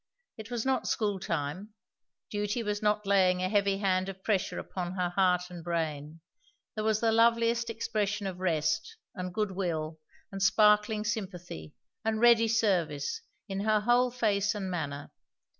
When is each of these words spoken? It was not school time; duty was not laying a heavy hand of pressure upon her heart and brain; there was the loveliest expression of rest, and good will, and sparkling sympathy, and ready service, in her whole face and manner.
It 0.35 0.49
was 0.49 0.65
not 0.65 0.87
school 0.87 1.19
time; 1.19 1.75
duty 2.31 2.63
was 2.63 2.81
not 2.81 3.05
laying 3.05 3.43
a 3.43 3.49
heavy 3.49 3.77
hand 3.77 4.09
of 4.09 4.23
pressure 4.23 4.57
upon 4.57 4.93
her 4.93 5.09
heart 5.09 5.43
and 5.51 5.63
brain; 5.63 6.21
there 6.73 6.83
was 6.83 7.01
the 7.01 7.11
loveliest 7.11 7.69
expression 7.69 8.25
of 8.25 8.39
rest, 8.39 8.97
and 9.13 9.31
good 9.31 9.51
will, 9.51 9.99
and 10.31 10.41
sparkling 10.41 11.05
sympathy, 11.05 11.75
and 12.03 12.19
ready 12.19 12.47
service, 12.47 13.21
in 13.47 13.59
her 13.59 13.81
whole 13.81 14.09
face 14.09 14.55
and 14.55 14.71
manner. 14.71 15.11